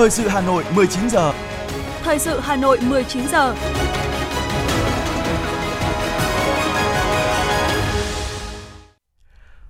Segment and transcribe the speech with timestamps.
[0.00, 1.32] Thời sự Hà Nội 19 giờ.
[2.02, 3.54] Thời sự Hà Nội 19 giờ.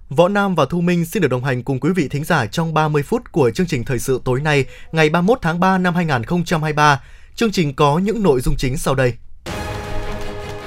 [0.08, 2.74] Võ Nam và Thu Minh xin được đồng hành cùng quý vị thính giả trong
[2.74, 7.03] 30 phút của chương trình thời sự tối nay, ngày 31 tháng 3 năm 2023.
[7.35, 9.15] Chương trình có những nội dung chính sau đây.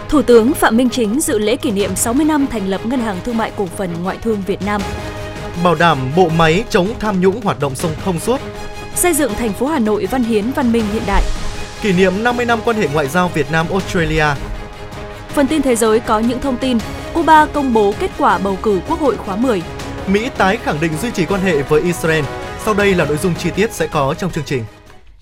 [0.10, 3.20] Thủ tướng Phạm Minh Chính dự lễ kỷ niệm 60 năm thành lập Ngân hàng
[3.24, 4.82] Thương mại Cổ phần Ngoại thương Việt Nam.
[5.64, 8.42] Bảo đảm bộ máy chống tham nhũng hoạt động sông thông suốt.
[8.96, 11.24] Xây dựng thành phố Hà Nội văn hiến văn minh hiện đại.
[11.82, 14.26] Kỷ niệm 50 năm quan hệ ngoại giao Việt Nam Australia.
[15.28, 16.78] Phần tin thế giới có những thông tin.
[17.14, 19.62] Cuba công bố kết quả bầu cử Quốc hội khóa 10.
[20.08, 22.26] Mỹ tái khẳng định duy trì quan hệ với Israel.
[22.66, 24.64] Sau đây là nội dung chi tiết sẽ có trong chương trình.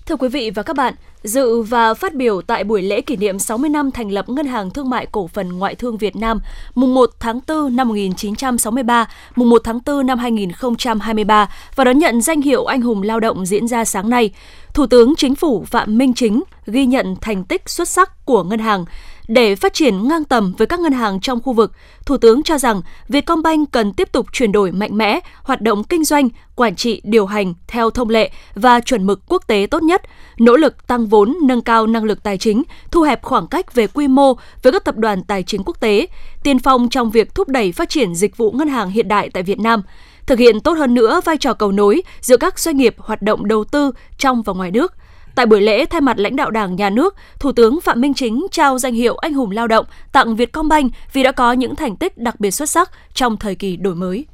[0.06, 3.38] Thưa quý vị và các bạn, dự và phát biểu tại buổi lễ kỷ niệm
[3.38, 6.40] 60 năm thành lập Ngân hàng Thương mại Cổ phần Ngoại thương Việt Nam,
[6.74, 12.20] mùng 1 tháng 4 năm 1963, mùng 1 tháng 4 năm 2023 và đón nhận
[12.20, 14.30] danh hiệu Anh hùng lao động diễn ra sáng nay,
[14.74, 18.58] Thủ tướng Chính phủ Phạm Minh Chính ghi nhận thành tích xuất sắc của ngân
[18.58, 18.84] hàng,
[19.28, 21.72] để phát triển ngang tầm với các ngân hàng trong khu vực,
[22.06, 26.04] Thủ tướng cho rằng Vietcombank cần tiếp tục chuyển đổi mạnh mẽ hoạt động kinh
[26.04, 30.02] doanh, quản trị, điều hành theo thông lệ và chuẩn mực quốc tế tốt nhất,
[30.38, 33.86] nỗ lực tăng vốn, nâng cao năng lực tài chính, thu hẹp khoảng cách về
[33.86, 36.06] quy mô với các tập đoàn tài chính quốc tế,
[36.42, 39.42] tiên phong trong việc thúc đẩy phát triển dịch vụ ngân hàng hiện đại tại
[39.42, 39.82] Việt Nam
[40.26, 43.46] thực hiện tốt hơn nữa vai trò cầu nối giữa các doanh nghiệp hoạt động
[43.46, 44.94] đầu tư trong và ngoài nước,
[45.34, 48.46] Tại buổi lễ, thay mặt lãnh đạo Đảng, Nhà nước, Thủ tướng Phạm Minh Chính
[48.50, 52.18] trao danh hiệu Anh hùng lao động tặng Vietcombank vì đã có những thành tích
[52.18, 54.26] đặc biệt xuất sắc trong thời kỳ đổi mới.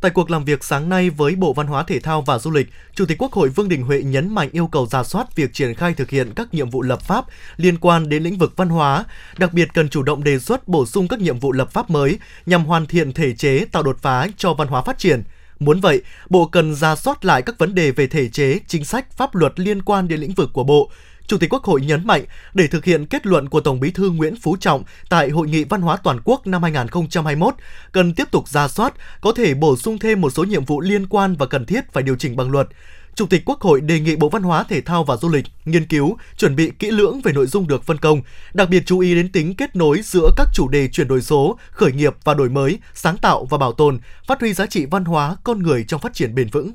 [0.00, 2.66] Tại cuộc làm việc sáng nay với Bộ Văn hóa Thể thao và Du lịch,
[2.94, 5.74] Chủ tịch Quốc hội Vương Đình Huệ nhấn mạnh yêu cầu giả soát việc triển
[5.74, 7.24] khai thực hiện các nhiệm vụ lập pháp
[7.56, 9.04] liên quan đến lĩnh vực văn hóa,
[9.38, 12.18] đặc biệt cần chủ động đề xuất bổ sung các nhiệm vụ lập pháp mới
[12.46, 15.22] nhằm hoàn thiện thể chế tạo đột phá cho văn hóa phát triển–
[15.58, 19.12] Muốn vậy, Bộ cần ra soát lại các vấn đề về thể chế, chính sách,
[19.12, 20.90] pháp luật liên quan đến lĩnh vực của Bộ.
[21.26, 22.24] Chủ tịch Quốc hội nhấn mạnh,
[22.54, 25.64] để thực hiện kết luận của Tổng Bí thư Nguyễn Phú Trọng tại Hội nghị
[25.64, 27.54] Văn hóa Toàn quốc năm 2021,
[27.92, 31.06] cần tiếp tục ra soát, có thể bổ sung thêm một số nhiệm vụ liên
[31.06, 32.68] quan và cần thiết phải điều chỉnh bằng luật.
[33.14, 35.86] Chủ tịch Quốc hội đề nghị Bộ Văn hóa, Thể thao và Du lịch nghiên
[35.86, 38.20] cứu, chuẩn bị kỹ lưỡng về nội dung được phân công,
[38.54, 41.58] đặc biệt chú ý đến tính kết nối giữa các chủ đề chuyển đổi số,
[41.70, 45.04] khởi nghiệp và đổi mới, sáng tạo và bảo tồn, phát huy giá trị văn
[45.04, 46.72] hóa con người trong phát triển bền vững.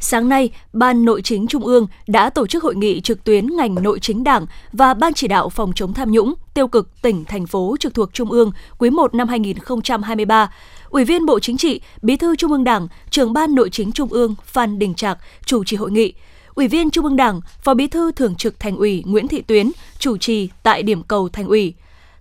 [0.00, 3.74] Sáng nay, Ban Nội chính Trung ương đã tổ chức hội nghị trực tuyến ngành
[3.74, 7.46] nội chính Đảng và Ban chỉ đạo phòng chống tham nhũng, tiêu cực tỉnh, thành
[7.46, 10.50] phố trực thuộc Trung ương quý 1 năm 2023
[10.94, 14.08] Ủy viên Bộ Chính trị, Bí thư Trung ương Đảng, trưởng ban Nội chính Trung
[14.08, 16.12] ương Phan Đình Trạc chủ trì hội nghị.
[16.54, 19.70] Ủy viên Trung ương Đảng, Phó Bí thư Thường trực Thành ủy Nguyễn Thị Tuyến
[19.98, 21.74] chủ trì tại điểm cầu Thành ủy.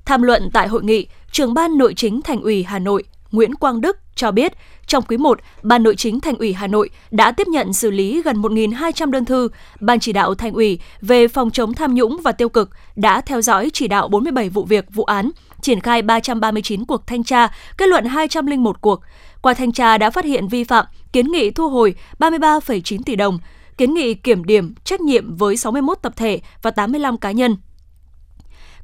[0.06, 3.82] Tham luận tại hội nghị, trưởng ban Nội chính Thành ủy Hà Nội Nguyễn Quang
[3.82, 4.54] Đức cho biết,
[4.88, 8.22] trong quý 1, Ban Nội chính Thành ủy Hà Nội đã tiếp nhận xử lý
[8.22, 9.50] gần 1.200 đơn thư.
[9.80, 13.42] Ban chỉ đạo Thành ủy về phòng chống tham nhũng và tiêu cực đã theo
[13.42, 15.32] dõi chỉ đạo 47 vụ việc, vụ án,
[15.64, 17.48] triển khai 339 cuộc thanh tra,
[17.78, 19.02] kết luận 201 cuộc.
[19.42, 23.40] Qua thanh tra đã phát hiện vi phạm, kiến nghị thu hồi 33,9 tỷ đồng,
[23.78, 27.56] kiến nghị kiểm điểm trách nhiệm với 61 tập thể và 85 cá nhân.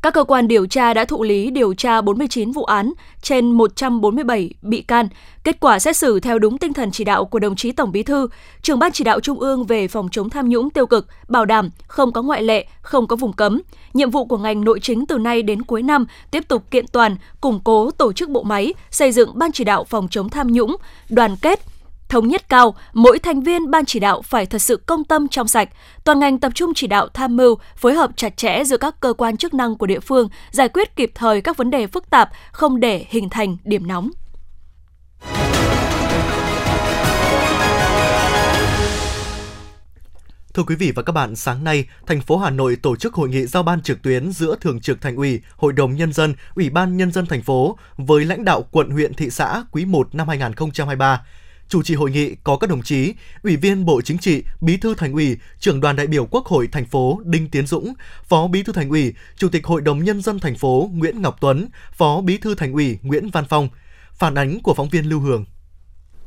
[0.01, 4.53] Các cơ quan điều tra đã thụ lý điều tra 49 vụ án trên 147
[4.61, 5.07] bị can.
[5.43, 8.03] Kết quả xét xử theo đúng tinh thần chỉ đạo của đồng chí Tổng Bí
[8.03, 8.27] thư,
[8.61, 11.69] trưởng ban chỉ đạo Trung ương về phòng chống tham nhũng tiêu cực, bảo đảm
[11.87, 13.61] không có ngoại lệ, không có vùng cấm.
[13.93, 17.15] Nhiệm vụ của ngành nội chính từ nay đến cuối năm tiếp tục kiện toàn,
[17.41, 20.75] củng cố tổ chức bộ máy, xây dựng ban chỉ đạo phòng chống tham nhũng,
[21.09, 21.59] đoàn kết,
[22.09, 25.47] thống nhất cao, mỗi thành viên ban chỉ đạo phải thật sự công tâm trong
[25.47, 25.69] sạch,
[26.03, 29.13] toàn ngành tập trung chỉ đạo tham mưu, phối hợp chặt chẽ giữa các cơ
[29.13, 32.29] quan chức năng của địa phương, giải quyết kịp thời các vấn đề phức tạp,
[32.51, 34.09] không để hình thành điểm nóng.
[40.53, 43.29] Thưa quý vị và các bạn, sáng nay, thành phố Hà Nội tổ chức hội
[43.29, 46.69] nghị giao ban trực tuyến giữa Thường trực Thành ủy, Hội đồng Nhân dân, Ủy
[46.69, 50.27] ban Nhân dân thành phố với lãnh đạo quận huyện thị xã quý 1 năm
[50.27, 51.21] 2023.
[51.69, 53.13] Chủ trì hội nghị có các đồng chí
[53.43, 56.69] Ủy viên Bộ Chính trị, Bí thư Thành ủy, Trưởng đoàn đại biểu Quốc hội
[56.71, 57.93] thành phố Đinh Tiến Dũng,
[58.23, 61.37] Phó Bí thư Thành ủy, Chủ tịch Hội đồng nhân dân thành phố Nguyễn Ngọc
[61.41, 63.69] Tuấn, Phó Bí thư Thành ủy Nguyễn Văn Phong.
[64.13, 65.45] Phản ánh của phóng viên Lưu Hường.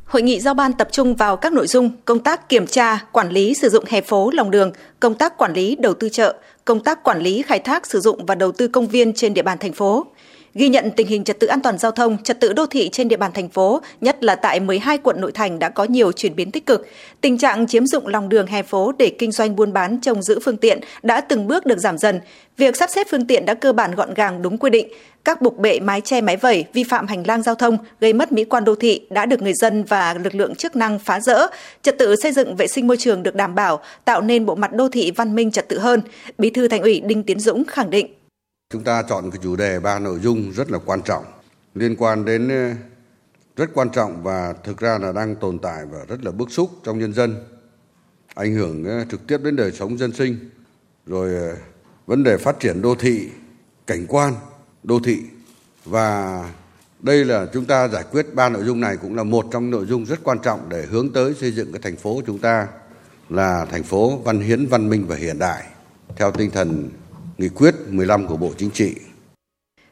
[0.05, 3.31] Hội nghị giao ban tập trung vào các nội dung công tác kiểm tra, quản
[3.31, 6.81] lý sử dụng hè phố, lòng đường, công tác quản lý đầu tư chợ, công
[6.81, 9.59] tác quản lý khai thác sử dụng và đầu tư công viên trên địa bàn
[9.59, 10.07] thành phố,
[10.55, 13.09] Ghi nhận tình hình trật tự an toàn giao thông, trật tự đô thị trên
[13.09, 16.37] địa bàn thành phố, nhất là tại 12 quận nội thành đã có nhiều chuyển
[16.37, 16.87] biến tích cực.
[17.21, 20.41] Tình trạng chiếm dụng lòng đường hè phố để kinh doanh buôn bán trông giữ
[20.45, 22.21] phương tiện đã từng bước được giảm dần.
[22.57, 24.89] Việc sắp xếp phương tiện đã cơ bản gọn gàng đúng quy định.
[25.25, 28.33] Các bục bệ mái che mái vẩy vi phạm hành lang giao thông gây mất
[28.33, 31.47] mỹ quan đô thị đã được người dân và lực lượng chức năng phá rỡ.
[31.83, 34.73] Trật tự xây dựng vệ sinh môi trường được đảm bảo, tạo nên bộ mặt
[34.73, 36.01] đô thị văn minh trật tự hơn.
[36.39, 38.07] Bí thư Thành ủy Đinh Tiến Dũng khẳng định
[38.73, 41.25] Chúng ta chọn cái chủ đề ba nội dung rất là quan trọng,
[41.75, 42.75] liên quan đến ờ,
[43.57, 46.71] rất quan trọng và thực ra là đang tồn tại và rất là bức xúc
[46.85, 47.45] trong nhân dân,
[48.35, 50.51] ảnh hưởng ờ, trực tiếp đến đời sống dân sinh,
[51.07, 51.57] rồi ờ,
[52.07, 53.29] vấn đề phát triển đô thị,
[53.87, 54.35] cảnh quan
[54.83, 55.19] đô thị.
[55.85, 56.41] Và
[57.01, 59.87] đây là chúng ta giải quyết ba nội dung này cũng là một trong nội
[59.87, 62.69] dung rất quan trọng để hướng tới xây dựng cái thành phố của chúng ta
[63.29, 65.65] là thành phố văn hiến, văn minh và hiện đại
[66.17, 66.91] theo tinh thần
[67.43, 68.95] nghị quyết 15 của Bộ Chính trị.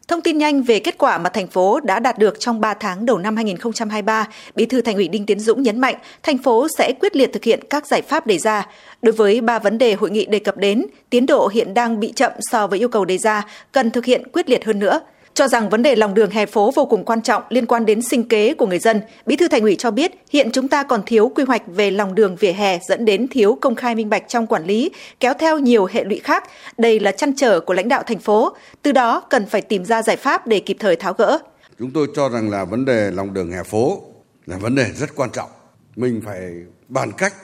[0.08, 3.06] Thông tin nhanh về kết quả mà thành phố đã đạt được trong 3 tháng
[3.06, 6.92] đầu năm 2023, Bí thư Thành ủy Đinh Tiến Dũng nhấn mạnh, thành phố sẽ
[7.00, 8.66] quyết liệt thực hiện các giải pháp đề ra.
[9.02, 12.12] Đối với ba vấn đề hội nghị đề cập đến, tiến độ hiện đang bị
[12.12, 15.00] chậm so với yêu cầu đề ra, cần thực hiện quyết liệt hơn nữa
[15.40, 18.02] cho rằng vấn đề lòng đường hè phố vô cùng quan trọng liên quan đến
[18.02, 19.00] sinh kế của người dân.
[19.26, 22.14] Bí thư Thành ủy cho biết, hiện chúng ta còn thiếu quy hoạch về lòng
[22.14, 24.90] đường vỉa hè dẫn đến thiếu công khai minh bạch trong quản lý,
[25.20, 26.44] kéo theo nhiều hệ lụy khác.
[26.78, 30.02] Đây là chăn trở của lãnh đạo thành phố, từ đó cần phải tìm ra
[30.02, 31.38] giải pháp để kịp thời tháo gỡ.
[31.78, 34.02] Chúng tôi cho rằng là vấn đề lòng đường hè phố
[34.46, 35.50] là vấn đề rất quan trọng.
[35.96, 36.40] Mình phải
[36.88, 37.34] bàn cách.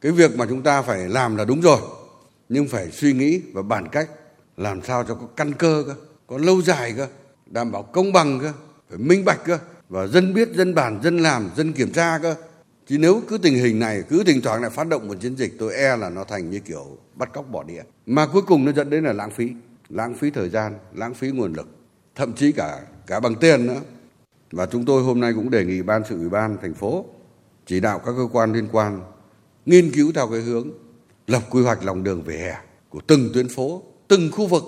[0.00, 1.78] Cái việc mà chúng ta phải làm là đúng rồi,
[2.48, 4.08] nhưng phải suy nghĩ và bàn cách
[4.56, 5.94] làm sao cho có căn cơ cơ
[6.30, 7.06] có lâu dài cơ,
[7.46, 8.52] đảm bảo công bằng cơ,
[8.88, 12.34] phải minh bạch cơ, và dân biết, dân bàn, dân làm, dân kiểm tra cơ.
[12.86, 15.52] Chứ nếu cứ tình hình này, cứ thỉnh thoảng lại phát động một chiến dịch,
[15.58, 18.72] tôi e là nó thành như kiểu bắt cóc bỏ đĩa mà cuối cùng nó
[18.72, 19.48] dẫn đến là lãng phí
[19.88, 21.68] lãng phí thời gian, lãng phí nguồn lực,
[22.14, 23.80] thậm chí cả cả bằng tiền nữa.
[24.52, 27.04] Và chúng tôi hôm nay cũng đề nghị ban sự ủy ban thành phố
[27.66, 29.02] chỉ đạo các cơ quan liên quan
[29.66, 30.70] nghiên cứu theo cái hướng
[31.26, 32.56] lập quy hoạch lòng đường về hè
[32.88, 34.62] của từng tuyến phố, từng khu vực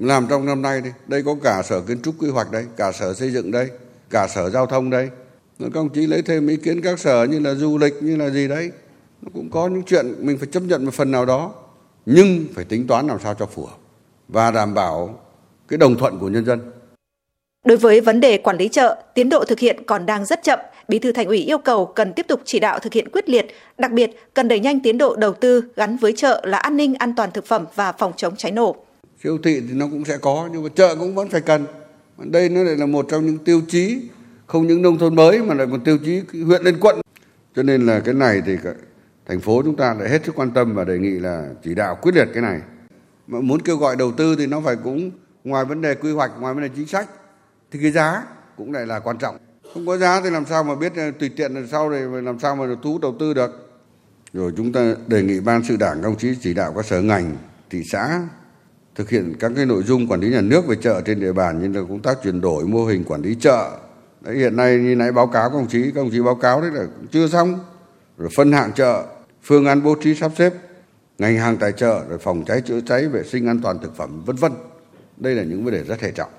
[0.00, 0.90] làm trong năm nay đi.
[1.06, 3.68] Đây có cả sở kiến trúc quy hoạch đây cả sở xây dựng đây
[4.10, 5.08] cả sở giao thông đây.
[5.58, 8.30] Các ông chí lấy thêm ý kiến các sở như là du lịch như là
[8.30, 8.70] gì đấy.
[9.22, 11.52] Nó cũng có những chuyện mình phải chấp nhận một phần nào đó
[12.06, 13.76] nhưng phải tính toán làm sao cho phù hợp
[14.28, 15.20] và đảm bảo
[15.68, 16.60] cái đồng thuận của nhân dân.
[17.64, 20.58] Đối với vấn đề quản lý chợ, tiến độ thực hiện còn đang rất chậm.
[20.88, 23.46] Bí thư Thành ủy yêu cầu cần tiếp tục chỉ đạo thực hiện quyết liệt,
[23.78, 26.94] đặc biệt cần đẩy nhanh tiến độ đầu tư gắn với chợ là an ninh
[26.94, 28.76] an toàn thực phẩm và phòng chống cháy nổ
[29.22, 31.66] siêu thị thì nó cũng sẽ có, nhưng mà chợ cũng vẫn phải cần.
[32.18, 34.08] Đây nó lại là một trong những tiêu chí,
[34.46, 37.00] không những nông thôn mới mà lại một tiêu chí huyện lên quận.
[37.56, 38.56] Cho nên là cái này thì
[39.26, 41.98] thành phố chúng ta đã hết sức quan tâm và đề nghị là chỉ đạo
[42.02, 42.60] quyết liệt cái này.
[43.26, 45.10] Mà muốn kêu gọi đầu tư thì nó phải cũng
[45.44, 47.08] ngoài vấn đề quy hoạch, ngoài vấn đề chính sách,
[47.70, 48.22] thì cái giá
[48.56, 49.36] cũng lại là quan trọng.
[49.74, 52.56] Không có giá thì làm sao mà biết, tùy tiện là sau này làm sao
[52.56, 53.80] mà thu hút đầu tư được.
[54.32, 57.36] Rồi chúng ta đề nghị ban sự đảng công chí chỉ đạo các sở ngành,
[57.70, 58.22] thị xã
[59.00, 61.62] thực hiện các cái nội dung quản lý nhà nước về chợ trên địa bàn
[61.62, 63.70] như là công tác chuyển đổi mô hình quản lý chợ.
[64.20, 66.60] Đấy hiện nay như nãy báo cáo các đồng chí các đồng chí báo cáo
[66.60, 67.58] đấy là chưa xong.
[68.18, 69.04] Rồi phân hạng chợ
[69.42, 70.52] phương án bố trí sắp xếp
[71.18, 74.22] ngành hàng tài trợ rồi phòng cháy chữa cháy vệ sinh an toàn thực phẩm
[74.26, 74.52] vân vân.
[75.16, 76.30] Đây là những vấn đề rất hệ trọng.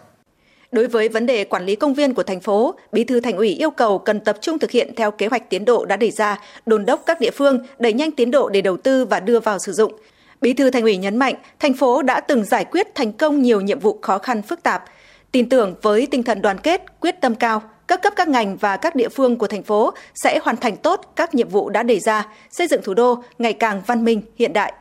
[0.72, 3.50] Đối với vấn đề quản lý công viên của thành phố, Bí thư Thành ủy
[3.50, 6.40] yêu cầu cần tập trung thực hiện theo kế hoạch tiến độ đã đề ra,
[6.66, 9.60] đồn đốc các địa phương đẩy nhanh tiến độ để đầu tư và đưa vào
[9.60, 9.94] sử dụng.
[10.42, 13.62] Bí thư Thành ủy nhấn mạnh, thành phố đã từng giải quyết thành công nhiều
[13.62, 14.84] nhiệm vụ khó khăn phức tạp.
[15.32, 18.78] Tin tưởng với tinh thần đoàn kết, quyết tâm cao, các cấp các ngành và
[18.78, 19.94] các địa phương của thành phố
[20.24, 23.54] sẽ hoàn thành tốt các nhiệm vụ đã đề ra, xây dựng thủ đô ngày
[23.54, 24.74] càng văn minh, hiện đại.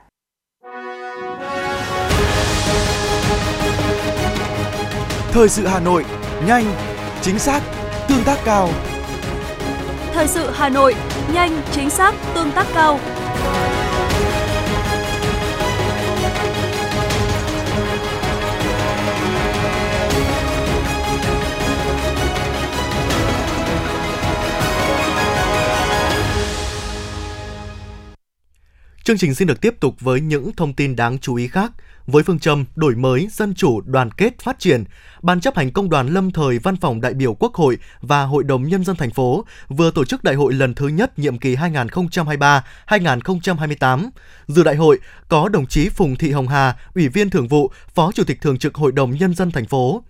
[5.32, 6.04] Thời sự Hà Nội,
[6.46, 6.64] nhanh,
[7.23, 7.61] chính xác,
[8.08, 8.68] tương tác cao.
[10.12, 10.94] Thời sự Hà Nội,
[11.35, 12.99] nhanh, chính xác, tương tác cao.
[29.11, 31.73] Chương trình xin được tiếp tục với những thông tin đáng chú ý khác.
[32.07, 34.85] Với phương châm đổi mới, dân chủ, đoàn kết, phát triển,
[35.23, 38.45] Ban chấp hành Công đoàn Lâm thời Văn phòng đại biểu Quốc hội và Hội
[38.45, 41.57] đồng Nhân dân thành phố vừa tổ chức đại hội lần thứ nhất nhiệm kỳ
[41.57, 44.11] 2023-2028.
[44.47, 44.99] Dự đại hội
[45.29, 48.59] có đồng chí Phùng Thị Hồng Hà, Ủy viên Thường vụ, Phó Chủ tịch Thường
[48.59, 50.02] trực Hội đồng Nhân dân thành phố.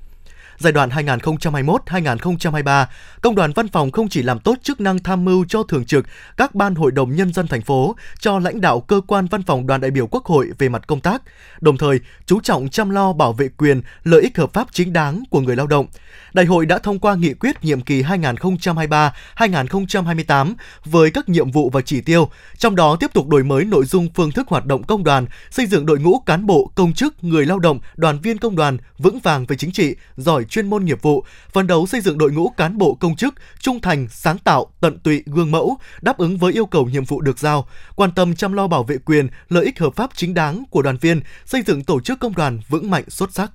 [0.61, 2.87] Giai đoạn 2021-2023,
[3.23, 6.07] Công đoàn Văn phòng không chỉ làm tốt chức năng tham mưu cho thường trực
[6.37, 9.67] các ban hội đồng nhân dân thành phố, cho lãnh đạo cơ quan văn phòng
[9.67, 11.23] đoàn đại biểu Quốc hội về mặt công tác,
[11.61, 15.23] đồng thời chú trọng chăm lo bảo vệ quyền, lợi ích hợp pháp chính đáng
[15.31, 15.87] của người lao động.
[16.33, 21.81] Đại hội đã thông qua nghị quyết nhiệm kỳ 2023-2028 với các nhiệm vụ và
[21.81, 25.05] chỉ tiêu, trong đó tiếp tục đổi mới nội dung phương thức hoạt động công
[25.05, 28.57] đoàn, xây dựng đội ngũ cán bộ, công chức, người lao động, đoàn viên công
[28.57, 32.19] đoàn vững vàng về chính trị, giỏi chuyên môn nghiệp vụ, phấn đấu xây dựng
[32.19, 36.19] đội ngũ cán bộ công chức trung thành, sáng tạo, tận tụy, gương mẫu, đáp
[36.19, 39.29] ứng với yêu cầu nhiệm vụ được giao, quan tâm chăm lo bảo vệ quyền,
[39.49, 42.61] lợi ích hợp pháp chính đáng của đoàn viên, xây dựng tổ chức công đoàn
[42.69, 43.51] vững mạnh xuất sắc.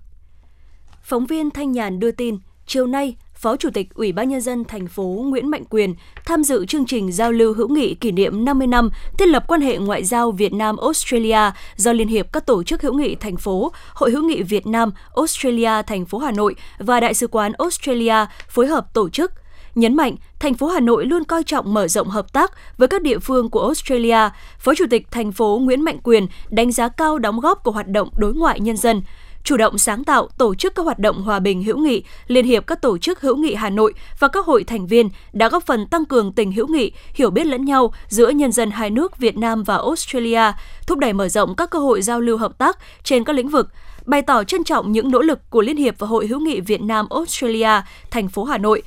[1.05, 4.63] Phóng viên Thanh Nhàn đưa tin, chiều nay, Phó Chủ tịch Ủy ban nhân dân
[4.63, 5.95] thành phố Nguyễn Mạnh Quyền
[6.25, 9.61] tham dự chương trình giao lưu hữu nghị kỷ niệm 50 năm thiết lập quan
[9.61, 11.39] hệ ngoại giao Việt Nam Australia
[11.75, 14.91] do Liên hiệp các tổ chức hữu nghị thành phố, Hội hữu nghị Việt Nam
[15.15, 19.31] Australia thành phố Hà Nội và Đại sứ quán Australia phối hợp tổ chức
[19.75, 23.01] nhấn mạnh thành phố Hà Nội luôn coi trọng mở rộng hợp tác với các
[23.01, 24.29] địa phương của Australia.
[24.59, 27.87] Phó Chủ tịch thành phố Nguyễn Mạnh Quyền đánh giá cao đóng góp của hoạt
[27.87, 29.01] động đối ngoại nhân dân
[29.45, 32.67] chủ động sáng tạo tổ chức các hoạt động hòa bình hữu nghị, liên hiệp
[32.67, 35.87] các tổ chức hữu nghị Hà Nội và các hội thành viên đã góp phần
[35.87, 39.37] tăng cường tình hữu nghị, hiểu biết lẫn nhau giữa nhân dân hai nước Việt
[39.37, 40.51] Nam và Australia,
[40.87, 43.69] thúc đẩy mở rộng các cơ hội giao lưu hợp tác trên các lĩnh vực,
[44.05, 46.81] bày tỏ trân trọng những nỗ lực của Liên hiệp và Hội hữu nghị Việt
[46.81, 48.81] Nam Australia, thành phố Hà Nội.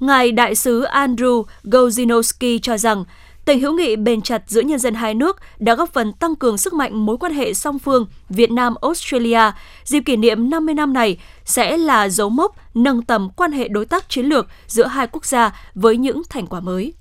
[0.00, 3.04] Ngài Đại sứ Andrew Gozinowski cho rằng,
[3.46, 6.58] Tình hữu nghị bền chặt giữa nhân dân hai nước đã góp phần tăng cường
[6.58, 9.40] sức mạnh mối quan hệ song phương Việt Nam Australia.
[9.84, 13.86] Dịp kỷ niệm 50 năm này sẽ là dấu mốc nâng tầm quan hệ đối
[13.86, 16.92] tác chiến lược giữa hai quốc gia với những thành quả mới.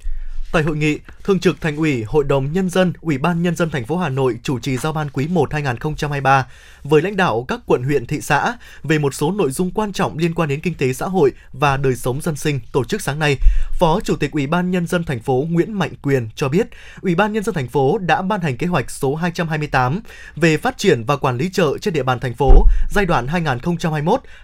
[0.56, 3.70] Tại hội nghị, Thường trực Thành ủy, Hội đồng nhân dân, Ủy ban nhân dân
[3.70, 6.48] thành phố Hà Nội chủ trì giao ban quý 1 2023
[6.84, 10.18] với lãnh đạo các quận huyện thị xã về một số nội dung quan trọng
[10.18, 13.20] liên quan đến kinh tế xã hội và đời sống dân sinh tổ chức sáng
[13.20, 13.38] nay.
[13.72, 16.68] Phó Chủ tịch Ủy ban nhân dân thành phố Nguyễn Mạnh Quyền cho biết,
[17.02, 20.02] Ủy ban nhân dân thành phố đã ban hành kế hoạch số 228
[20.36, 23.28] về phát triển và quản lý chợ trên địa bàn thành phố giai đoạn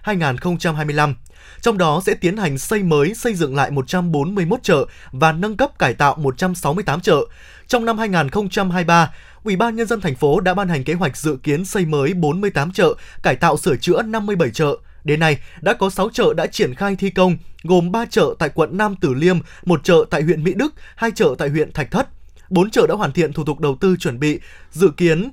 [0.04, 1.14] 2021-2025
[1.60, 5.78] trong đó sẽ tiến hành xây mới, xây dựng lại 141 chợ và nâng cấp
[5.78, 7.20] cải tạo 168 chợ.
[7.66, 9.10] Trong năm 2023,
[9.44, 12.14] Ủy ban nhân dân thành phố đã ban hành kế hoạch dự kiến xây mới
[12.14, 14.76] 48 chợ, cải tạo sửa chữa 57 chợ.
[15.04, 18.48] Đến nay, đã có 6 chợ đã triển khai thi công, gồm 3 chợ tại
[18.48, 21.90] quận Nam Tử Liêm, một chợ tại huyện Mỹ Đức, hai chợ tại huyện Thạch
[21.90, 22.08] Thất.
[22.50, 25.30] 4 chợ đã hoàn thiện thủ tục đầu tư chuẩn bị, dự kiến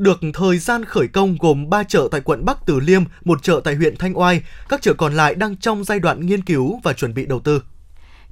[0.00, 3.60] được thời gian khởi công gồm 3 chợ tại quận Bắc Từ Liêm, một chợ
[3.64, 4.42] tại huyện Thanh Oai.
[4.68, 7.62] Các chợ còn lại đang trong giai đoạn nghiên cứu và chuẩn bị đầu tư.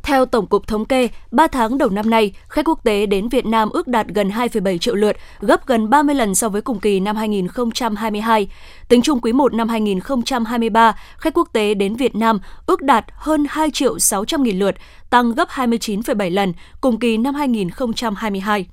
[0.03, 3.47] Theo Tổng cục Thống kê, 3 tháng đầu năm nay, khách quốc tế đến Việt
[3.47, 7.01] Nam ước đạt gần 2,7 triệu lượt, gấp gần 30 lần so với cùng kỳ
[7.01, 8.49] năm 2022.
[8.89, 13.47] Tính chung quý 1 năm 2023, khách quốc tế đến Việt Nam ước đạt hơn
[13.49, 14.75] 2 triệu 600 nghìn lượt,
[15.11, 18.67] tăng gấp 29,7 lần cùng kỳ năm 2022.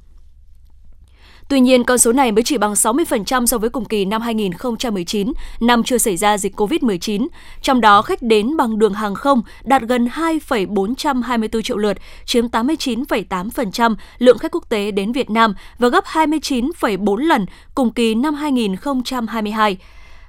[1.49, 5.33] Tuy nhiên, con số này mới chỉ bằng 60% so với cùng kỳ năm 2019,
[5.59, 7.27] năm chưa xảy ra dịch COVID-19.
[7.61, 13.95] Trong đó, khách đến bằng đường hàng không đạt gần 2,424 triệu lượt, chiếm 89,8%
[14.17, 19.77] lượng khách quốc tế đến Việt Nam và gấp 29,4 lần cùng kỳ năm 2022.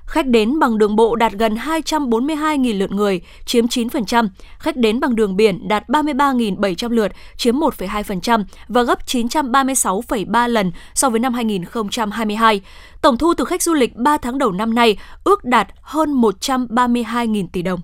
[0.07, 4.29] Khách đến bằng đường bộ đạt gần 242.000 lượt người, chiếm 9%.
[4.59, 11.11] Khách đến bằng đường biển đạt 33.700 lượt, chiếm 1,2% và gấp 936,3 lần so
[11.11, 12.61] với năm 2022.
[13.03, 17.47] Tổng thu từ khách du lịch 3 tháng đầu năm nay ước đạt hơn 132.000
[17.53, 17.81] tỷ đồng.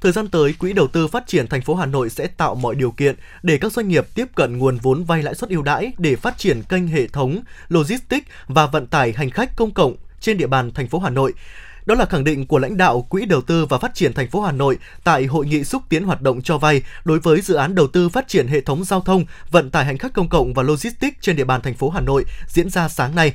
[0.00, 2.74] Thời gian tới, Quỹ đầu tư phát triển thành phố Hà Nội sẽ tạo mọi
[2.74, 5.92] điều kiện để các doanh nghiệp tiếp cận nguồn vốn vay lãi suất ưu đãi
[5.98, 10.38] để phát triển kênh hệ thống logistics và vận tải hành khách công cộng trên
[10.38, 11.32] địa bàn thành phố Hà Nội.
[11.86, 14.40] Đó là khẳng định của lãnh đạo Quỹ đầu tư và phát triển thành phố
[14.40, 17.74] Hà Nội tại hội nghị xúc tiến hoạt động cho vay đối với dự án
[17.74, 20.62] đầu tư phát triển hệ thống giao thông, vận tải hành khách công cộng và
[20.62, 23.34] logistics trên địa bàn thành phố Hà Nội diễn ra sáng nay.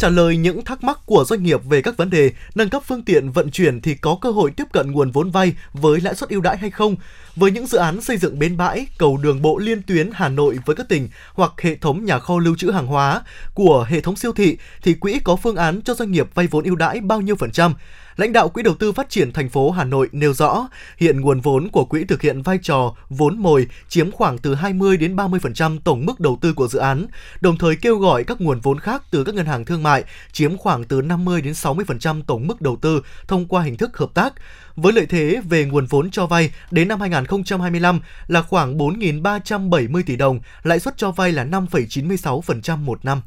[0.00, 3.02] Trả lời những thắc mắc của doanh nghiệp về các vấn đề nâng cấp phương
[3.02, 6.30] tiện vận chuyển thì có cơ hội tiếp cận nguồn vốn vay với lãi suất
[6.30, 6.96] ưu đãi hay không?
[7.36, 10.58] Với những dự án xây dựng bến bãi, cầu đường bộ liên tuyến Hà Nội
[10.66, 13.22] với các tỉnh hoặc hệ thống nhà kho lưu trữ hàng hóa
[13.54, 16.64] của hệ thống siêu thị thì quỹ có phương án cho doanh nghiệp vay vốn
[16.64, 17.74] ưu đãi bao nhiêu phần trăm?
[18.20, 21.40] Lãnh đạo Quỹ đầu tư phát triển thành phố Hà Nội nêu rõ, hiện nguồn
[21.40, 25.78] vốn của quỹ thực hiện vai trò vốn mồi chiếm khoảng từ 20 đến 30%
[25.84, 27.06] tổng mức đầu tư của dự án,
[27.40, 30.56] đồng thời kêu gọi các nguồn vốn khác từ các ngân hàng thương mại chiếm
[30.56, 34.34] khoảng từ 50 đến 60% tổng mức đầu tư thông qua hình thức hợp tác.
[34.76, 40.16] Với lợi thế về nguồn vốn cho vay đến năm 2025 là khoảng 4.370 tỷ
[40.16, 43.22] đồng, lãi suất cho vay là 5,96% một năm.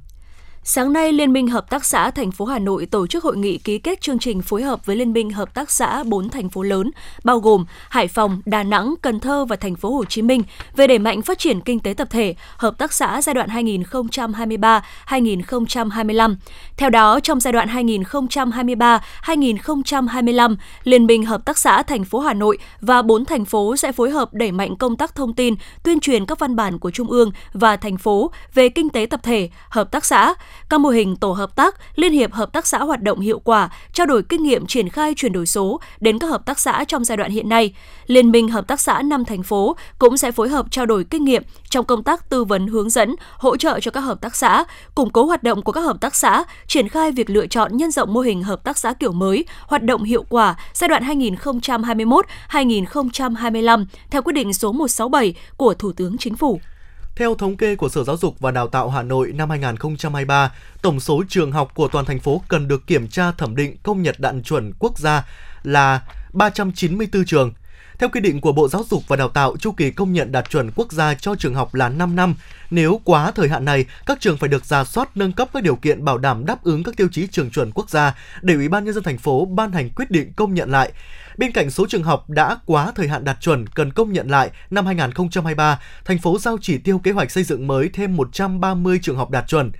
[0.65, 3.57] Sáng nay, Liên minh Hợp tác xã thành phố Hà Nội tổ chức hội nghị
[3.57, 6.63] ký kết chương trình phối hợp với Liên minh Hợp tác xã 4 thành phố
[6.63, 6.91] lớn,
[7.23, 10.43] bao gồm Hải Phòng, Đà Nẵng, Cần Thơ và thành phố Hồ Chí Minh
[10.75, 16.35] về đẩy mạnh phát triển kinh tế tập thể, hợp tác xã giai đoạn 2023-2025.
[16.77, 22.57] Theo đó, trong giai đoạn 2023-2025, Liên minh Hợp tác xã thành phố Hà Nội
[22.81, 26.25] và 4 thành phố sẽ phối hợp đẩy mạnh công tác thông tin, tuyên truyền
[26.25, 29.91] các văn bản của Trung ương và thành phố về kinh tế tập thể, hợp
[29.91, 30.33] tác xã,
[30.69, 33.69] các mô hình tổ hợp tác, liên hiệp hợp tác xã hoạt động hiệu quả,
[33.93, 37.03] trao đổi kinh nghiệm triển khai chuyển đổi số đến các hợp tác xã trong
[37.03, 37.73] giai đoạn hiện nay.
[38.07, 41.23] Liên minh hợp tác xã năm thành phố cũng sẽ phối hợp trao đổi kinh
[41.23, 44.63] nghiệm trong công tác tư vấn hướng dẫn, hỗ trợ cho các hợp tác xã,
[44.95, 47.91] củng cố hoạt động của các hợp tác xã, triển khai việc lựa chọn nhân
[47.91, 51.03] rộng mô hình hợp tác xã kiểu mới, hoạt động hiệu quả giai đoạn
[52.49, 56.59] 2021-2025 theo quyết định số 167 của Thủ tướng Chính phủ.
[57.15, 60.51] Theo thống kê của Sở Giáo dục và Đào tạo Hà Nội năm 2023,
[60.81, 64.01] tổng số trường học của toàn thành phố cần được kiểm tra thẩm định công
[64.01, 65.27] nhận đạt chuẩn quốc gia
[65.63, 66.01] là
[66.33, 67.53] 394 trường.
[67.99, 70.49] Theo quy định của Bộ Giáo dục và Đào tạo, chu kỳ công nhận đạt
[70.49, 72.35] chuẩn quốc gia cho trường học là 5 năm.
[72.69, 75.75] Nếu quá thời hạn này, các trường phải được ra soát nâng cấp các điều
[75.75, 78.85] kiện bảo đảm đáp ứng các tiêu chí trường chuẩn quốc gia để Ủy ban
[78.85, 80.91] nhân dân thành phố ban hành quyết định công nhận lại.
[81.37, 84.51] Bên cạnh số trường học đã quá thời hạn đạt chuẩn cần công nhận lại
[84.69, 89.17] năm 2023, thành phố giao chỉ tiêu kế hoạch xây dựng mới thêm 130 trường
[89.17, 89.71] học đạt chuẩn.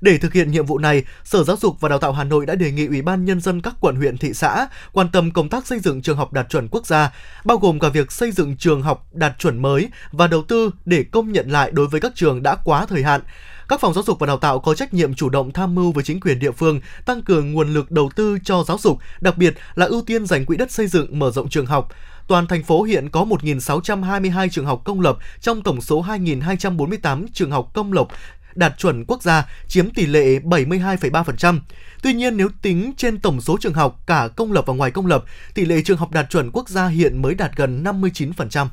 [0.00, 2.54] Để thực hiện nhiệm vụ này, Sở Giáo dục và Đào tạo Hà Nội đã
[2.54, 5.66] đề nghị Ủy ban Nhân dân các quận huyện thị xã quan tâm công tác
[5.66, 7.12] xây dựng trường học đạt chuẩn quốc gia,
[7.44, 11.04] bao gồm cả việc xây dựng trường học đạt chuẩn mới và đầu tư để
[11.10, 13.20] công nhận lại đối với các trường đã quá thời hạn.
[13.70, 16.04] Các phòng giáo dục và đào tạo có trách nhiệm chủ động tham mưu với
[16.04, 19.54] chính quyền địa phương, tăng cường nguồn lực đầu tư cho giáo dục, đặc biệt
[19.74, 21.88] là ưu tiên dành quỹ đất xây dựng mở rộng trường học.
[22.28, 27.50] Toàn thành phố hiện có 1.622 trường học công lập trong tổng số 2.248 trường
[27.50, 28.08] học công lập
[28.54, 31.60] đạt chuẩn quốc gia, chiếm tỷ lệ 72,3%.
[32.02, 35.06] Tuy nhiên, nếu tính trên tổng số trường học cả công lập và ngoài công
[35.06, 35.24] lập,
[35.54, 38.66] tỷ lệ trường học đạt chuẩn quốc gia hiện mới đạt gần 59%.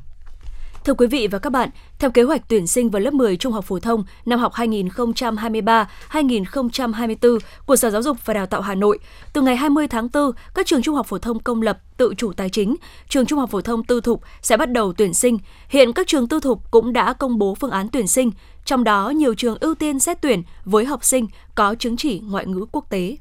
[0.87, 3.53] Thưa quý vị và các bạn, theo kế hoạch tuyển sinh vào lớp 10 trung
[3.53, 8.99] học phổ thông năm học 2023-2024 của Sở Giáo dục và Đào tạo Hà Nội,
[9.33, 12.33] từ ngày 20 tháng 4, các trường trung học phổ thông công lập tự chủ
[12.33, 12.75] tài chính,
[13.09, 15.37] trường trung học phổ thông tư thục sẽ bắt đầu tuyển sinh.
[15.69, 18.31] Hiện các trường tư thục cũng đã công bố phương án tuyển sinh,
[18.65, 22.45] trong đó nhiều trường ưu tiên xét tuyển với học sinh có chứng chỉ ngoại
[22.45, 23.17] ngữ quốc tế.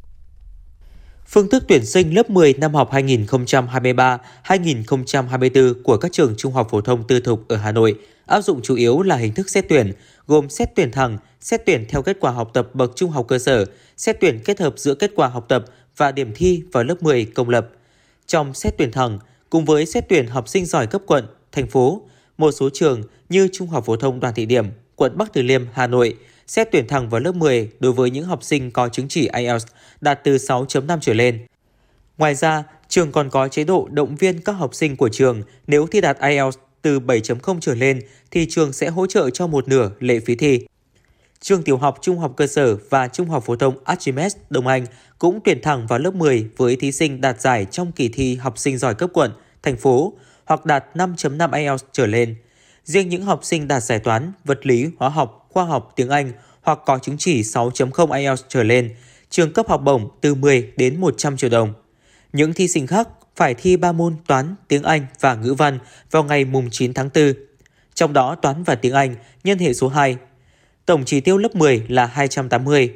[1.28, 6.80] Phương thức tuyển sinh lớp 10 năm học 2023-2024 của các trường trung học phổ
[6.80, 9.92] thông tư thục ở Hà Nội áp dụng chủ yếu là hình thức xét tuyển,
[10.26, 13.39] gồm xét tuyển thẳng, xét tuyển theo kết quả học tập bậc trung học cơ
[13.39, 13.65] sở,
[13.97, 15.65] xét tuyển kết hợp giữa kết quả học tập
[15.97, 17.69] và điểm thi vào lớp 10 công lập.
[18.26, 19.19] Trong xét tuyển thẳng,
[19.50, 22.02] cùng với xét tuyển học sinh giỏi cấp quận, thành phố,
[22.39, 25.62] một số trường như Trung học phổ thông Đoàn Thị Điểm, quận Bắc Từ Liêm,
[25.73, 29.08] Hà Nội xét tuyển thẳng vào lớp 10 đối với những học sinh có chứng
[29.08, 29.67] chỉ IELTS
[30.00, 31.47] đạt từ 6.5 trở lên.
[32.19, 35.87] Ngoài ra, trường còn có chế độ động viên các học sinh của trường nếu
[35.87, 39.91] thi đạt IELTS từ 7.0 trở lên thì trường sẽ hỗ trợ cho một nửa
[40.00, 40.61] lệ phí thi.
[41.41, 44.87] Trường tiểu học, trung học cơ sở và trung học phổ thông Archimedes Đông Anh
[45.19, 48.59] cũng tuyển thẳng vào lớp 10 với thí sinh đạt giải trong kỳ thi học
[48.59, 49.30] sinh giỏi cấp quận,
[49.63, 50.13] thành phố
[50.45, 52.37] hoặc đạt 5.5 IELTS trở lên.
[52.85, 56.32] Riêng những học sinh đạt giải toán, vật lý, hóa học, khoa học, tiếng Anh
[56.63, 58.95] hoặc có chứng chỉ 6.0 IELTS trở lên,
[59.30, 61.73] trường cấp học bổng từ 10 đến 100 triệu đồng.
[62.32, 65.78] Những thí sinh khác phải thi 3 môn toán, tiếng Anh và ngữ văn
[66.10, 67.32] vào ngày mùng 9 tháng 4.
[67.95, 70.17] Trong đó toán và tiếng Anh nhân hệ số 2.
[70.86, 72.93] Tổng chỉ tiêu lớp 10 là 280.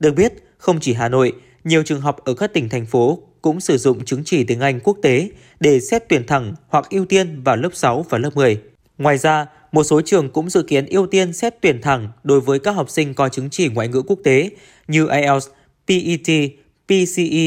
[0.00, 1.32] Được biết, không chỉ Hà Nội,
[1.64, 4.80] nhiều trường học ở các tỉnh thành phố cũng sử dụng chứng chỉ tiếng Anh
[4.80, 8.60] quốc tế để xét tuyển thẳng hoặc ưu tiên vào lớp 6 và lớp 10.
[8.98, 12.58] Ngoài ra, một số trường cũng dự kiến ưu tiên xét tuyển thẳng đối với
[12.58, 14.50] các học sinh có chứng chỉ ngoại ngữ quốc tế
[14.88, 15.48] như IELTS,
[15.88, 16.50] PET,
[16.86, 17.46] PCE,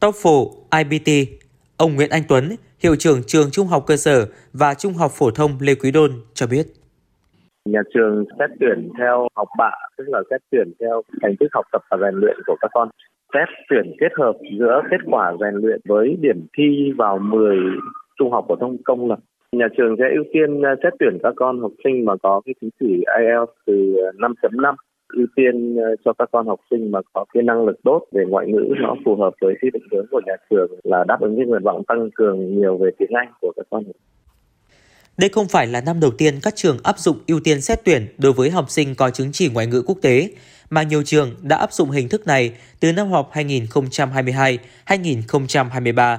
[0.00, 1.30] TOEFL, IBT.
[1.76, 5.30] Ông Nguyễn Anh Tuấn, hiệu trưởng trường Trung học cơ sở và Trung học phổ
[5.30, 6.66] thông Lê Quý Đôn cho biết.
[7.64, 11.64] Nhà trường xét tuyển theo học bạ, tức là xét tuyển theo thành tích học
[11.72, 12.88] tập và rèn luyện của các con.
[13.34, 17.56] Xét tuyển kết hợp giữa kết quả rèn luyện với điểm thi vào 10
[18.18, 19.18] trung học phổ thông công lập
[19.56, 22.54] Nhà trường sẽ ưu tiên à, xét tuyển các con học sinh mà có cái
[22.60, 24.74] chứng chỉ IELTS từ à, 5.5
[25.08, 28.24] ưu tiên à, cho các con học sinh mà có cái năng lực tốt về
[28.28, 31.36] ngoại ngữ nó phù hợp với cái định hướng của nhà trường là đáp ứng
[31.36, 33.84] cái nguyện vọng tăng cường nhiều về tiếng Anh của các con.
[35.18, 38.02] Đây không phải là năm đầu tiên các trường áp dụng ưu tiên xét tuyển
[38.18, 40.30] đối với học sinh có chứng chỉ ngoại ngữ quốc tế,
[40.70, 46.16] mà nhiều trường đã áp dụng hình thức này từ năm học 2022-2023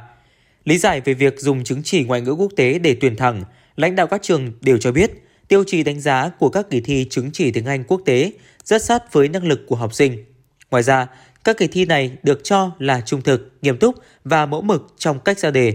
[0.65, 3.43] Lý giải về việc dùng chứng chỉ ngoại ngữ quốc tế để tuyển thẳng,
[3.75, 5.11] lãnh đạo các trường đều cho biết
[5.47, 8.31] tiêu chí đánh giá của các kỳ thi chứng chỉ tiếng Anh quốc tế
[8.63, 10.25] rất sát với năng lực của học sinh.
[10.71, 11.07] Ngoài ra,
[11.43, 15.19] các kỳ thi này được cho là trung thực, nghiêm túc và mẫu mực trong
[15.19, 15.73] cách ra đề.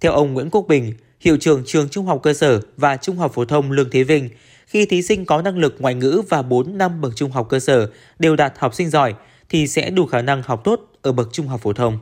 [0.00, 3.32] Theo ông Nguyễn Quốc Bình, hiệu trưởng trường Trung học cơ sở và Trung học
[3.34, 4.28] phổ thông Lương Thế Vinh,
[4.66, 7.58] khi thí sinh có năng lực ngoại ngữ và 4 năm bậc trung học cơ
[7.58, 9.14] sở đều đạt học sinh giỏi
[9.48, 11.98] thì sẽ đủ khả năng học tốt ở bậc trung học phổ thông.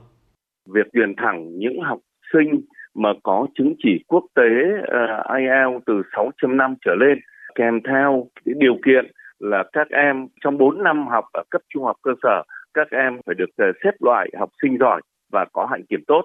[0.74, 1.98] Việc tuyển thẳng những học
[2.34, 2.60] sinh
[2.94, 4.50] mà có chứng chỉ quốc tế
[4.86, 7.18] ờ, uh, IELTS từ 6.5 trở lên
[7.54, 11.84] kèm theo cái điều kiện là các em trong 4 năm học ở cấp trung
[11.84, 12.42] học cơ sở
[12.74, 15.00] các em phải được ờ, xếp loại học sinh giỏi
[15.32, 16.22] và có hạnh kiểm tốt.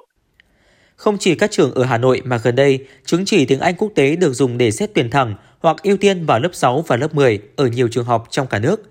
[0.96, 3.92] Không chỉ các trường ở Hà Nội mà gần đây, chứng chỉ tiếng Anh quốc
[3.96, 7.16] tế được dùng để xét tuyển thẳng hoặc ưu tiên vào lớp 6 và lớp
[7.16, 8.82] 10 ở nhiều trường học trong cả nước.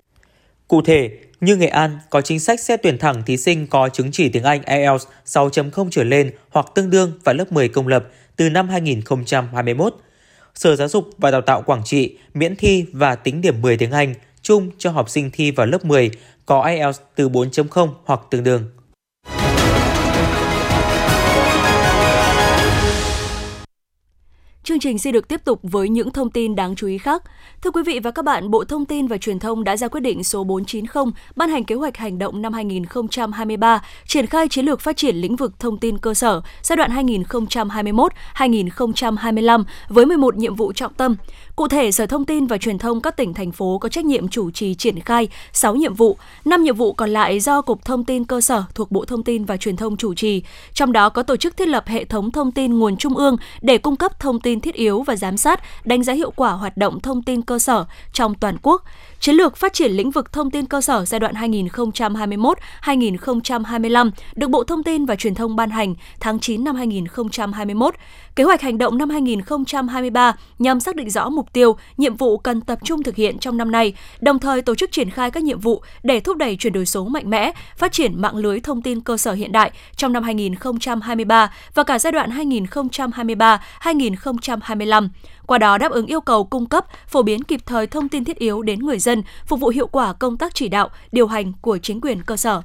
[0.68, 4.10] Cụ thể, như Nghệ An có chính sách xét tuyển thẳng thí sinh có chứng
[4.12, 8.04] chỉ tiếng Anh IELTS 6.0 trở lên hoặc tương đương vào lớp 10 công lập
[8.36, 9.94] từ năm 2021.
[10.54, 13.90] Sở Giáo dục và Đào tạo Quảng Trị miễn thi và tính điểm 10 tiếng
[13.90, 16.10] Anh chung cho học sinh thi vào lớp 10
[16.46, 18.64] có IELTS từ 4.0 hoặc tương đương.
[24.68, 27.22] Chương trình sẽ được tiếp tục với những thông tin đáng chú ý khác.
[27.62, 30.00] Thưa quý vị và các bạn, Bộ Thông tin và Truyền thông đã ra quyết
[30.00, 31.04] định số 490
[31.36, 35.36] ban hành kế hoạch hành động năm 2023, triển khai chiến lược phát triển lĩnh
[35.36, 41.16] vực thông tin cơ sở giai đoạn 2021-2025 với 11 nhiệm vụ trọng tâm.
[41.58, 44.28] Cụ thể, Sở Thông tin và Truyền thông các tỉnh thành phố có trách nhiệm
[44.28, 48.04] chủ trì triển khai 6 nhiệm vụ, 5 nhiệm vụ còn lại do Cục Thông
[48.04, 50.42] tin cơ sở thuộc Bộ Thông tin và Truyền thông chủ trì.
[50.72, 53.78] Trong đó có tổ chức thiết lập hệ thống thông tin nguồn trung ương để
[53.78, 57.00] cung cấp thông tin thiết yếu và giám sát, đánh giá hiệu quả hoạt động
[57.00, 58.82] thông tin cơ sở trong toàn quốc.
[59.20, 64.64] Chiến lược phát triển lĩnh vực thông tin cơ sở giai đoạn 2021-2025 được Bộ
[64.64, 67.94] Thông tin và Truyền thông ban hành tháng 9 năm 2021.
[68.36, 72.60] Kế hoạch hành động năm 2023 nhằm xác định rõ mục tiêu, nhiệm vụ cần
[72.60, 75.60] tập trung thực hiện trong năm nay, đồng thời tổ chức triển khai các nhiệm
[75.60, 79.00] vụ để thúc đẩy chuyển đổi số mạnh mẽ, phát triển mạng lưới thông tin
[79.00, 82.30] cơ sở hiện đại trong năm 2023 và cả giai đoạn
[83.80, 85.08] 2023-2025
[85.48, 88.38] qua đó đáp ứng yêu cầu cung cấp, phổ biến kịp thời thông tin thiết
[88.38, 89.07] yếu đến người dân,
[89.46, 92.62] phục vụ hiệu quả công tác chỉ đạo, điều hành của chính quyền cơ sở.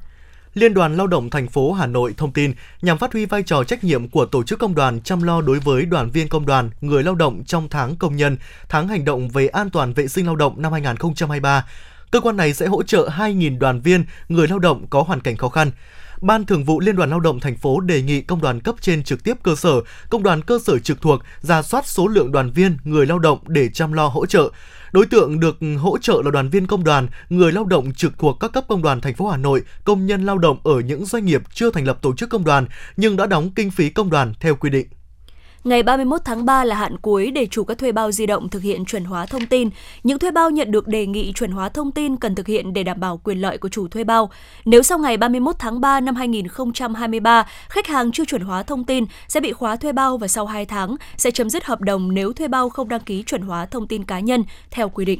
[0.53, 3.63] Liên đoàn Lao động thành phố Hà Nội thông tin nhằm phát huy vai trò
[3.63, 6.69] trách nhiệm của tổ chức công đoàn chăm lo đối với đoàn viên công đoàn,
[6.82, 8.38] người lao động trong tháng công nhân,
[8.69, 11.65] tháng hành động về an toàn vệ sinh lao động năm 2023.
[12.12, 15.38] Cơ quan này sẽ hỗ trợ 2.000 đoàn viên, người lao động có hoàn cảnh
[15.38, 15.71] khó khăn.
[16.21, 19.03] Ban Thường vụ Liên đoàn Lao động thành phố đề nghị công đoàn cấp trên
[19.03, 22.51] trực tiếp cơ sở, công đoàn cơ sở trực thuộc ra soát số lượng đoàn
[22.51, 24.49] viên, người lao động để chăm lo hỗ trợ.
[24.93, 28.38] Đối tượng được hỗ trợ là đoàn viên công đoàn, người lao động trực thuộc
[28.39, 31.25] các cấp công đoàn thành phố Hà Nội, công nhân lao động ở những doanh
[31.25, 32.65] nghiệp chưa thành lập tổ chức công đoàn
[32.97, 34.88] nhưng đã đóng kinh phí công đoàn theo quy định.
[35.63, 38.63] Ngày 31 tháng 3 là hạn cuối để chủ các thuê bao di động thực
[38.63, 39.69] hiện chuẩn hóa thông tin.
[40.04, 42.84] Những thuê bao nhận được đề nghị chuẩn hóa thông tin cần thực hiện để
[42.84, 44.30] đảm bảo quyền lợi của chủ thuê bao.
[44.65, 49.06] Nếu sau ngày 31 tháng 3 năm 2023, khách hàng chưa chuẩn hóa thông tin
[49.28, 52.34] sẽ bị khóa thuê bao và sau 2 tháng sẽ chấm dứt hợp đồng nếu
[52.34, 55.19] thuê bao không đăng ký chuẩn hóa thông tin cá nhân theo quy định.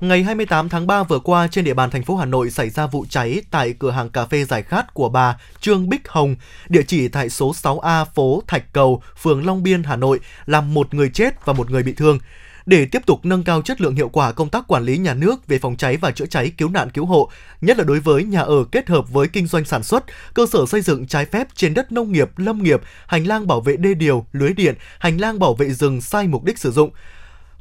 [0.00, 2.86] Ngày 28 tháng 3 vừa qua, trên địa bàn thành phố Hà Nội xảy ra
[2.86, 6.36] vụ cháy tại cửa hàng cà phê giải khát của bà Trương Bích Hồng,
[6.68, 10.94] địa chỉ tại số 6A phố Thạch Cầu, phường Long Biên, Hà Nội, làm một
[10.94, 12.18] người chết và một người bị thương.
[12.66, 15.46] Để tiếp tục nâng cao chất lượng hiệu quả công tác quản lý nhà nước
[15.46, 18.40] về phòng cháy và chữa cháy cứu nạn cứu hộ, nhất là đối với nhà
[18.40, 21.74] ở kết hợp với kinh doanh sản xuất, cơ sở xây dựng trái phép trên
[21.74, 25.38] đất nông nghiệp, lâm nghiệp, hành lang bảo vệ đê điều, lưới điện, hành lang
[25.38, 26.90] bảo vệ rừng sai mục đích sử dụng,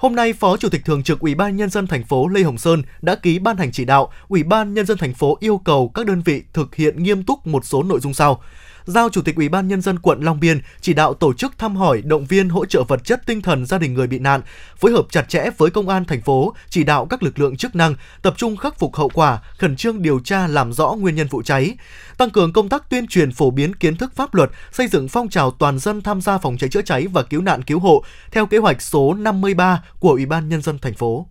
[0.03, 2.57] Hôm nay, Phó Chủ tịch Thường trực Ủy ban nhân dân thành phố Lê Hồng
[2.57, 5.91] Sơn đã ký ban hành chỉ đạo, Ủy ban nhân dân thành phố yêu cầu
[5.95, 8.41] các đơn vị thực hiện nghiêm túc một số nội dung sau
[8.85, 11.75] giao Chủ tịch Ủy ban nhân dân quận Long Biên chỉ đạo tổ chức thăm
[11.75, 14.41] hỏi, động viên hỗ trợ vật chất tinh thần gia đình người bị nạn,
[14.77, 17.75] phối hợp chặt chẽ với công an thành phố, chỉ đạo các lực lượng chức
[17.75, 21.27] năng tập trung khắc phục hậu quả, khẩn trương điều tra làm rõ nguyên nhân
[21.27, 21.77] vụ cháy,
[22.17, 25.29] tăng cường công tác tuyên truyền phổ biến kiến thức pháp luật, xây dựng phong
[25.29, 28.45] trào toàn dân tham gia phòng cháy chữa cháy và cứu nạn cứu hộ theo
[28.45, 31.27] kế hoạch số 53 của Ủy ban nhân dân thành phố.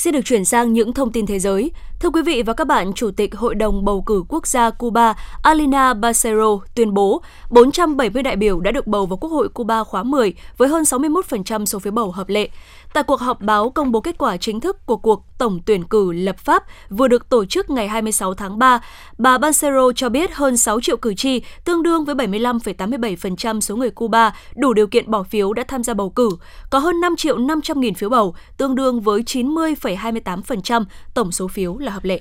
[0.00, 1.70] Xin được chuyển sang những thông tin thế giới.
[2.00, 5.14] Thưa quý vị và các bạn, Chủ tịch Hội đồng Bầu cử Quốc gia Cuba
[5.42, 10.02] Alina Bacero tuyên bố 470 đại biểu đã được bầu vào Quốc hội Cuba khóa
[10.02, 12.48] 10 với hơn 61% số phiếu bầu hợp lệ.
[12.92, 16.12] Tại cuộc họp báo công bố kết quả chính thức của cuộc tổng tuyển cử
[16.12, 18.80] lập pháp vừa được tổ chức ngày 26 tháng 3,
[19.18, 23.90] bà Bancero cho biết hơn 6 triệu cử tri, tương đương với 75,87% số người
[23.90, 26.30] Cuba đủ điều kiện bỏ phiếu đã tham gia bầu cử,
[26.70, 30.84] có hơn 5 triệu 500 nghìn phiếu bầu, tương đương với 90,28%
[31.14, 32.20] tổng số phiếu là hợp lệ.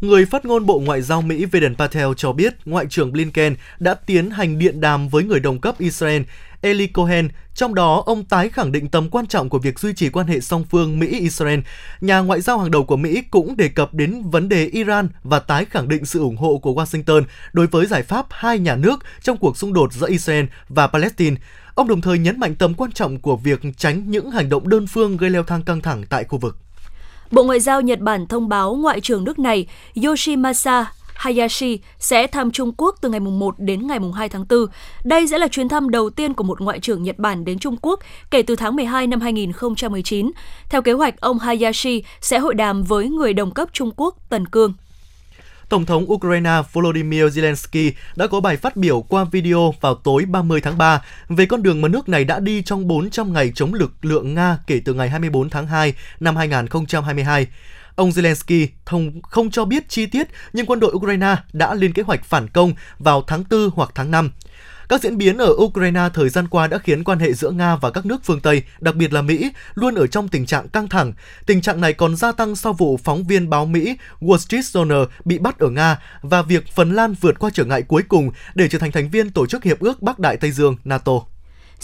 [0.00, 3.94] Người phát ngôn Bộ Ngoại giao Mỹ Vedant Patel cho biết Ngoại trưởng Blinken đã
[3.94, 6.22] tiến hành điện đàm với người đồng cấp Israel
[6.64, 10.08] Eli Cohen, trong đó ông tái khẳng định tầm quan trọng của việc duy trì
[10.08, 11.60] quan hệ song phương Mỹ-Israel.
[12.00, 15.38] Nhà ngoại giao hàng đầu của Mỹ cũng đề cập đến vấn đề Iran và
[15.38, 17.22] tái khẳng định sự ủng hộ của Washington
[17.52, 21.36] đối với giải pháp hai nhà nước trong cuộc xung đột giữa Israel và Palestine.
[21.74, 24.86] Ông đồng thời nhấn mạnh tầm quan trọng của việc tránh những hành động đơn
[24.86, 26.63] phương gây leo thang căng thẳng tại khu vực.
[27.34, 29.66] Bộ Ngoại giao Nhật Bản thông báo Ngoại trưởng nước này
[30.04, 34.66] Yoshimasa Hayashi sẽ thăm Trung Quốc từ ngày 1 đến ngày 2 tháng 4.
[35.04, 37.76] Đây sẽ là chuyến thăm đầu tiên của một ngoại trưởng Nhật Bản đến Trung
[37.82, 40.30] Quốc kể từ tháng 12 năm 2019.
[40.70, 44.46] Theo kế hoạch, ông Hayashi sẽ hội đàm với người đồng cấp Trung Quốc Tần
[44.46, 44.72] Cương.
[45.74, 50.60] Tổng thống Ukraine Volodymyr Zelensky đã có bài phát biểu qua video vào tối 30
[50.60, 54.04] tháng 3 về con đường mà nước này đã đi trong 400 ngày chống lực
[54.04, 57.46] lượng Nga kể từ ngày 24 tháng 2 năm 2022.
[57.94, 62.02] Ông Zelensky thông không cho biết chi tiết, nhưng quân đội Ukraine đã lên kế
[62.02, 64.30] hoạch phản công vào tháng 4 hoặc tháng 5.
[64.88, 67.90] Các diễn biến ở Ukraine thời gian qua đã khiến quan hệ giữa Nga và
[67.90, 71.12] các nước phương Tây, đặc biệt là Mỹ, luôn ở trong tình trạng căng thẳng.
[71.46, 75.06] Tình trạng này còn gia tăng sau vụ phóng viên báo Mỹ Wall Street Journal
[75.24, 78.68] bị bắt ở Nga và việc Phần Lan vượt qua trở ngại cuối cùng để
[78.68, 81.33] trở thành thành viên Tổ chức Hiệp ước Bắc Đại Tây Dương NATO.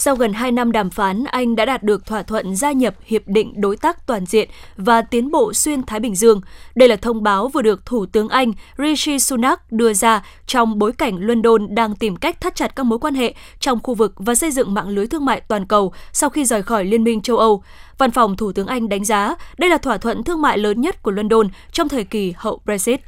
[0.03, 3.21] Sau gần 2 năm đàm phán, Anh đã đạt được thỏa thuận gia nhập Hiệp
[3.25, 6.41] định Đối tác Toàn diện và Tiến bộ Xuyên Thái Bình Dương.
[6.75, 10.91] Đây là thông báo vừa được Thủ tướng Anh Rishi Sunak đưa ra trong bối
[10.91, 14.35] cảnh London đang tìm cách thắt chặt các mối quan hệ trong khu vực và
[14.35, 17.37] xây dựng mạng lưới thương mại toàn cầu sau khi rời khỏi Liên minh châu
[17.37, 17.63] Âu.
[17.97, 21.03] Văn phòng Thủ tướng Anh đánh giá đây là thỏa thuận thương mại lớn nhất
[21.03, 23.01] của London trong thời kỳ hậu Brexit.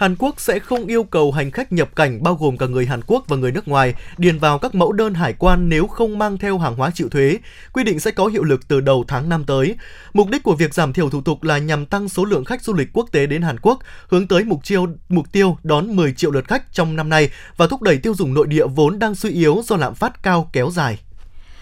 [0.00, 3.00] Hàn Quốc sẽ không yêu cầu hành khách nhập cảnh bao gồm cả người Hàn
[3.06, 6.38] Quốc và người nước ngoài điền vào các mẫu đơn hải quan nếu không mang
[6.38, 7.38] theo hàng hóa chịu thuế.
[7.72, 9.76] Quy định sẽ có hiệu lực từ đầu tháng năm tới.
[10.12, 12.74] Mục đích của việc giảm thiểu thủ tục là nhằm tăng số lượng khách du
[12.74, 16.30] lịch quốc tế đến Hàn Quốc, hướng tới mục tiêu mục tiêu đón 10 triệu
[16.30, 19.30] lượt khách trong năm nay và thúc đẩy tiêu dùng nội địa vốn đang suy
[19.30, 20.98] yếu do lạm phát cao kéo dài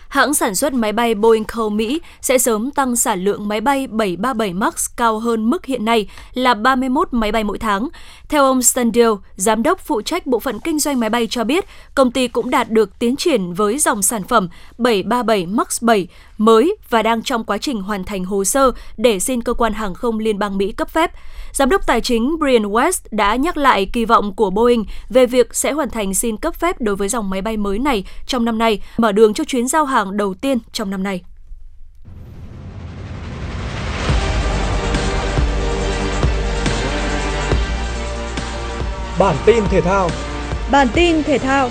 [0.08, 3.86] hãng sản xuất máy bay Boeing Cole Mỹ sẽ sớm tăng sản lượng máy bay
[3.86, 7.88] 737 MAX cao hơn mức hiện nay là 31 máy bay mỗi tháng.
[8.28, 11.64] Theo ông Standill, giám đốc phụ trách bộ phận kinh doanh máy bay cho biết,
[11.94, 16.76] công ty cũng đạt được tiến triển với dòng sản phẩm 737 MAX 7 mới
[16.90, 20.18] và đang trong quá trình hoàn thành hồ sơ để xin cơ quan hàng không
[20.18, 21.10] liên bang Mỹ cấp phép.
[21.52, 25.54] Giám đốc tài chính Brian West đã nhắc lại kỳ vọng của Boeing về việc
[25.54, 28.58] sẽ hoàn thành xin cấp phép đối với dòng máy bay mới này trong năm
[28.58, 31.22] nay, mở đường cho chuyến giao hàng đầu tiên trong năm nay.
[39.18, 40.10] Bản tin thể thao
[40.70, 41.70] Bản tin thể thao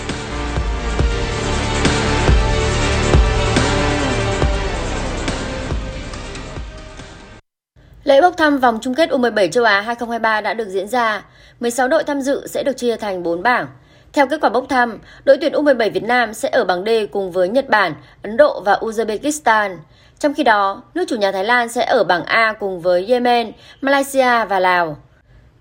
[8.04, 11.26] Lễ bốc thăm vòng chung kết U17 châu Á 2023 đã được diễn ra.
[11.60, 13.68] 16 đội tham dự sẽ được chia thành 4 bảng.
[14.14, 17.32] Theo kết quả bốc thăm, đội tuyển U17 Việt Nam sẽ ở bảng D cùng
[17.32, 17.94] với Nhật Bản,
[18.24, 19.78] Ấn Độ và Uzbekistan.
[20.20, 23.52] Trong khi đó, nước chủ nhà Thái Lan sẽ ở bảng A cùng với Yemen,
[23.82, 24.98] Malaysia và Lào.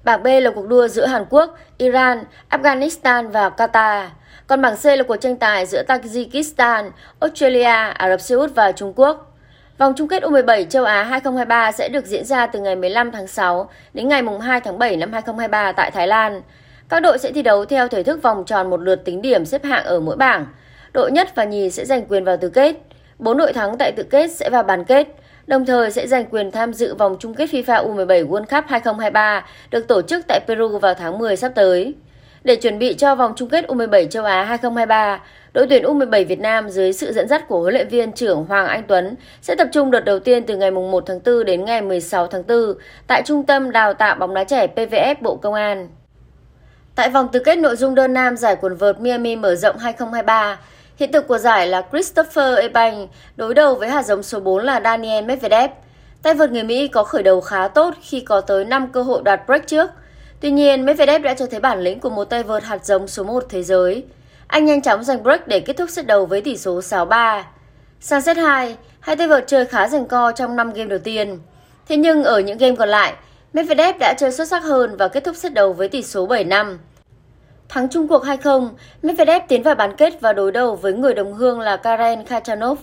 [0.04, 4.06] Bảng B là cuộc đua giữa Hàn Quốc, Iran, Afghanistan và Qatar.
[4.46, 8.72] Còn bảng C là cuộc tranh tài giữa Tajikistan, Australia, Ả Rập Xê Út và
[8.72, 9.32] Trung Quốc.
[9.78, 13.26] Vòng chung kết U17 châu Á 2023 sẽ được diễn ra từ ngày 15 tháng
[13.26, 16.42] 6 đến ngày 2 tháng 7 năm 2023 tại Thái Lan.
[16.88, 19.64] Các đội sẽ thi đấu theo thể thức vòng tròn một lượt tính điểm xếp
[19.64, 20.46] hạng ở mỗi bảng.
[20.92, 22.76] Đội nhất và nhì sẽ giành quyền vào tứ kết.
[23.18, 25.06] Bốn đội thắng tại tứ kết sẽ vào bán kết,
[25.46, 29.46] đồng thời sẽ giành quyền tham dự vòng chung kết FIFA U17 World Cup 2023
[29.70, 31.94] được tổ chức tại Peru vào tháng 10 sắp tới.
[32.44, 35.20] Để chuẩn bị cho vòng chung kết U17 châu Á 2023,
[35.52, 38.66] đội tuyển U17 Việt Nam dưới sự dẫn dắt của huấn luyện viên trưởng Hoàng
[38.66, 41.82] Anh Tuấn sẽ tập trung đợt đầu tiên từ ngày 1 tháng 4 đến ngày
[41.82, 42.74] 16 tháng 4
[43.06, 45.88] tại Trung tâm Đào tạo bóng đá trẻ PVF Bộ Công an.
[46.96, 50.58] Tại vòng tứ kết nội dung đơn nam giải quần vợt Miami mở rộng 2023,
[50.96, 54.80] hiện thực của giải là Christopher Eubank đối đầu với hạt giống số 4 là
[54.84, 55.70] Daniel Medvedev.
[56.22, 59.22] Tay vợt người Mỹ có khởi đầu khá tốt khi có tới 5 cơ hội
[59.24, 59.90] đoạt break trước.
[60.40, 63.24] Tuy nhiên, Medvedev đã cho thấy bản lĩnh của một tay vợt hạt giống số
[63.24, 64.04] 1 thế giới.
[64.46, 67.42] Anh nhanh chóng giành break để kết thúc set đầu với tỷ số 6-3.
[68.00, 71.38] Sang set 2, hai tay vợt chơi khá giành co trong 5 game đầu tiên.
[71.88, 73.14] Thế nhưng ở những game còn lại,
[73.56, 76.76] Medvedev đã chơi xuất sắc hơn và kết thúc set đầu với tỷ số 7-5.
[77.68, 78.68] Thắng chung cuộc 2-0,
[79.02, 82.78] Medvedev tiến vào bán kết và đối đầu với người đồng hương là Karen Khachanov.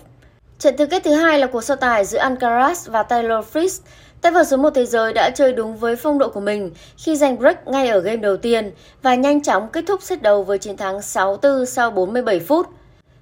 [0.59, 3.81] Trận tứ kết thứ hai là cuộc so tài giữa Alcaraz và Taylor Fritz.
[4.21, 7.15] Tay vợt số 1 thế giới đã chơi đúng với phong độ của mình khi
[7.15, 10.57] giành break ngay ở game đầu tiên và nhanh chóng kết thúc set đầu với
[10.57, 12.67] chiến thắng 6-4 sau 47 phút.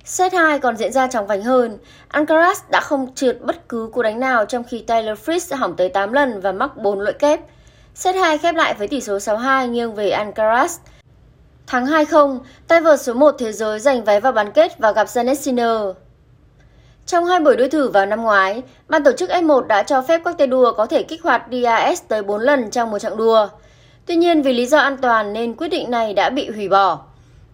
[0.05, 1.77] Set 2 còn diễn ra chóng vánh hơn.
[2.13, 5.89] Alcaraz đã không trượt bất cứ cú đánh nào trong khi Taylor Fritz hỏng tới
[5.89, 7.39] 8 lần và mắc 4 lỗi kép.
[7.95, 10.67] Set 2 khép lại với tỷ số 6-2 nghiêng về Alcaraz.
[11.67, 15.07] Thắng 2-0, tay vợt số 1 thế giới giành vé vào bán kết và gặp
[15.07, 15.79] Janet Sinner.
[17.05, 20.21] Trong hai buổi đối thử vào năm ngoái, ban tổ chức F1 đã cho phép
[20.25, 23.47] các tay đua có thể kích hoạt DRS tới 4 lần trong một chặng đua.
[24.05, 26.99] Tuy nhiên vì lý do an toàn nên quyết định này đã bị hủy bỏ.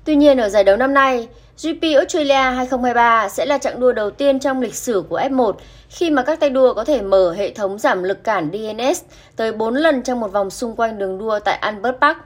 [0.06, 1.28] Tuy nhiên ở giải đấu năm nay,
[1.64, 5.54] GP Australia 2023 sẽ là chặng đua đầu tiên trong lịch sử của F1
[5.90, 9.02] khi mà các tay đua có thể mở hệ thống giảm lực cản DNS
[9.36, 12.18] tới 4 lần trong một vòng xung quanh đường đua tại Albert Park.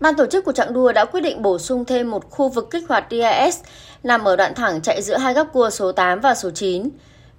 [0.00, 2.70] Ban tổ chức của chặng đua đã quyết định bổ sung thêm một khu vực
[2.70, 3.58] kích hoạt DRS
[4.02, 6.88] nằm ở đoạn thẳng chạy giữa hai góc cua số 8 và số 9.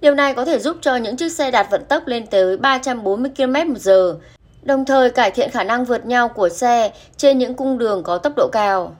[0.00, 3.30] Điều này có thể giúp cho những chiếc xe đạt vận tốc lên tới 340
[3.36, 4.14] km/h,
[4.62, 8.18] đồng thời cải thiện khả năng vượt nhau của xe trên những cung đường có
[8.18, 8.92] tốc độ cao.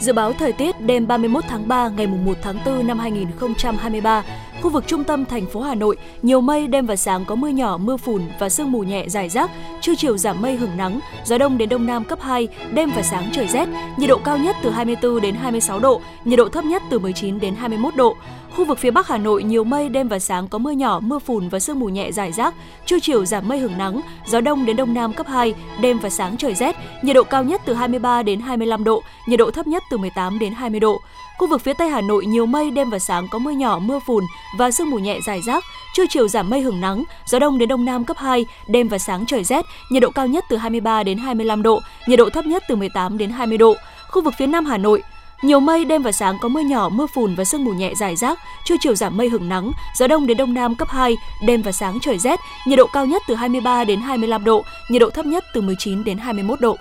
[0.00, 4.24] Dự báo thời tiết đêm 31 tháng 3 ngày 1 tháng 4 năm 2023,
[4.62, 7.48] khu vực trung tâm thành phố Hà Nội nhiều mây, đêm và sáng có mưa
[7.48, 11.00] nhỏ, mưa phùn và sương mù nhẹ rải rác, trưa chiều giảm mây hưởng nắng,
[11.24, 14.38] gió đông đến đông nam cấp 2, đêm và sáng trời rét, nhiệt độ cao
[14.38, 18.16] nhất từ 24 đến 26 độ, nhiệt độ thấp nhất từ 19 đến 21 độ.
[18.56, 21.18] Khu vực phía Bắc Hà Nội nhiều mây, đêm và sáng có mưa nhỏ, mưa
[21.18, 22.54] phùn và sương mù nhẹ rải rác,
[22.86, 26.10] trưa chiều giảm mây hưởng nắng, gió đông đến đông nam cấp 2, đêm và
[26.10, 29.66] sáng trời rét, nhiệt độ cao nhất từ 23 đến 25 độ, nhiệt độ thấp
[29.66, 31.00] nhất từ 18 đến 20 độ.
[31.38, 33.98] Khu vực phía Tây Hà Nội nhiều mây, đêm và sáng có mưa nhỏ, mưa
[34.06, 34.24] phùn
[34.58, 35.64] và sương mù nhẹ rải rác.
[35.94, 38.98] Trưa chiều giảm mây hưởng nắng, gió đông đến đông nam cấp 2, đêm và
[38.98, 42.46] sáng trời rét, nhiệt độ cao nhất từ 23 đến 25 độ, nhiệt độ thấp
[42.46, 43.74] nhất từ 18 đến 20 độ.
[44.08, 45.02] Khu vực phía Nam Hà Nội
[45.42, 48.16] nhiều mây, đêm và sáng có mưa nhỏ, mưa phùn và sương mù nhẹ rải
[48.16, 48.38] rác.
[48.64, 51.72] Trưa chiều giảm mây hưởng nắng, gió đông đến đông nam cấp 2, đêm và
[51.72, 55.26] sáng trời rét, nhiệt độ cao nhất từ 23 đến 25 độ, nhiệt độ thấp
[55.26, 56.76] nhất từ 19 đến 21 độ.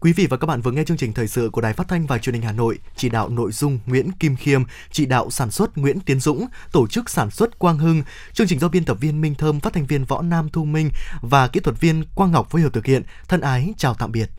[0.00, 2.06] Quý vị và các bạn vừa nghe chương trình thời sự của Đài Phát thanh
[2.06, 5.50] và Truyền hình Hà Nội, chỉ đạo nội dung Nguyễn Kim Khiêm, chỉ đạo sản
[5.50, 8.02] xuất Nguyễn Tiến Dũng, tổ chức sản xuất Quang Hưng,
[8.32, 10.90] chương trình do biên tập viên Minh Thơm, phát thanh viên Võ Nam Thu Minh
[11.22, 13.02] và kỹ thuật viên Quang Ngọc phối hợp thực hiện.
[13.28, 14.30] Thân ái chào tạm biệt.